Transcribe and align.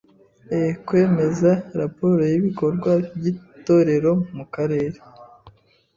e. 0.57 0.59
Kwemeza 0.85 1.51
raporo 1.79 2.21
y’ibikorwa 2.33 2.91
by’Itorero 3.17 4.11
mu 4.35 4.45
Karere 4.53 4.97